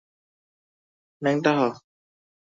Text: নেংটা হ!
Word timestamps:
নেংটা 1.21 1.51
হ! 1.57 1.61